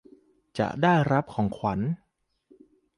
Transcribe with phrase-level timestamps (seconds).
[0.59, 1.79] จะได้รับของขวัญ